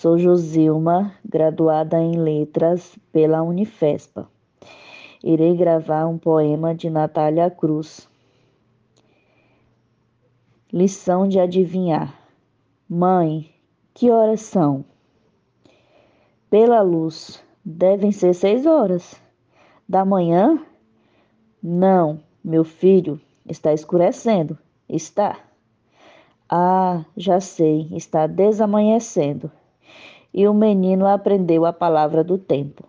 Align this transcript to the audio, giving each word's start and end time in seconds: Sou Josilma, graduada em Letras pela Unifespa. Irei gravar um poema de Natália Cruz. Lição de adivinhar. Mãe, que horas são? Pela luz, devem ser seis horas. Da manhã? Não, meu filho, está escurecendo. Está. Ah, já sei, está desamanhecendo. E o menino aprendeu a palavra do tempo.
Sou 0.00 0.16
Josilma, 0.16 1.12
graduada 1.24 2.00
em 2.00 2.12
Letras 2.12 2.96
pela 3.10 3.42
Unifespa. 3.42 4.30
Irei 5.24 5.56
gravar 5.56 6.06
um 6.06 6.16
poema 6.16 6.72
de 6.72 6.88
Natália 6.88 7.50
Cruz. 7.50 8.08
Lição 10.72 11.26
de 11.26 11.40
adivinhar. 11.40 12.16
Mãe, 12.88 13.52
que 13.92 14.08
horas 14.08 14.42
são? 14.42 14.84
Pela 16.48 16.80
luz, 16.80 17.42
devem 17.64 18.12
ser 18.12 18.34
seis 18.34 18.66
horas. 18.66 19.20
Da 19.88 20.04
manhã? 20.04 20.64
Não, 21.60 22.20
meu 22.44 22.62
filho, 22.62 23.20
está 23.44 23.72
escurecendo. 23.72 24.56
Está. 24.88 25.36
Ah, 26.48 27.04
já 27.16 27.40
sei, 27.40 27.88
está 27.90 28.28
desamanhecendo. 28.28 29.50
E 30.32 30.46
o 30.46 30.54
menino 30.54 31.06
aprendeu 31.06 31.64
a 31.64 31.72
palavra 31.72 32.22
do 32.22 32.38
tempo. 32.38 32.84